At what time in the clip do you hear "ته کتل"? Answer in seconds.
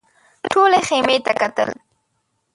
1.25-1.69